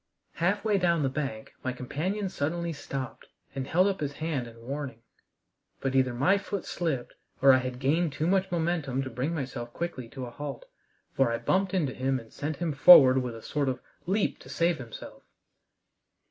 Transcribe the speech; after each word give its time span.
Halfway 0.33 0.79
down 0.79 1.03
the 1.03 1.09
bank 1.09 1.53
my 1.63 1.71
companion 1.73 2.27
suddenly 2.27 2.73
stopped 2.73 3.27
and 3.53 3.67
held 3.67 3.85
up 3.85 3.99
his 3.99 4.13
hand 4.13 4.47
in 4.47 4.59
warning; 4.59 5.03
but 5.79 5.95
either 5.95 6.11
my 6.15 6.39
foot 6.39 6.65
slipped, 6.65 7.13
or 7.39 7.53
I 7.53 7.59
had 7.59 7.77
gained 7.77 8.11
too 8.11 8.25
much 8.25 8.49
momentum 8.51 9.03
to 9.03 9.11
bring 9.11 9.35
myself 9.35 9.71
quickly 9.73 10.09
to 10.09 10.25
a 10.25 10.31
halt, 10.31 10.65
for 11.13 11.31
I 11.31 11.37
bumped 11.37 11.75
into 11.75 11.93
him 11.93 12.19
and 12.19 12.33
sent 12.33 12.55
him 12.57 12.73
forward 12.73 13.19
with 13.21 13.35
a 13.35 13.43
sort 13.43 13.69
of 13.69 13.79
leap 14.07 14.39
to 14.39 14.49
save 14.49 14.79
himself. 14.79 15.21